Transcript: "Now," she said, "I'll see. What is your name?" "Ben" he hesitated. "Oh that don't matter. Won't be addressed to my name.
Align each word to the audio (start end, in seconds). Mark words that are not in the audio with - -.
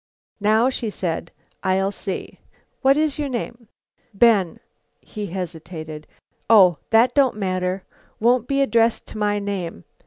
"Now," 0.39 0.71
she 0.71 0.89
said, 0.89 1.29
"I'll 1.63 1.91
see. 1.91 2.39
What 2.81 2.97
is 2.97 3.19
your 3.19 3.29
name?" 3.29 3.67
"Ben" 4.15 4.59
he 4.99 5.27
hesitated. 5.27 6.07
"Oh 6.49 6.79
that 6.89 7.13
don't 7.13 7.35
matter. 7.37 7.83
Won't 8.19 8.47
be 8.47 8.61
addressed 8.63 9.05
to 9.09 9.19
my 9.19 9.37
name. 9.37 9.83